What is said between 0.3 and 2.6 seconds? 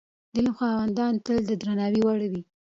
د علم خاوندان تل د درناوي وړ وي.